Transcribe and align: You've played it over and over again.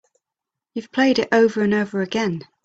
You've 0.73 0.91
played 0.91 1.19
it 1.19 1.29
over 1.31 1.61
and 1.61 1.75
over 1.75 2.01
again. 2.01 2.41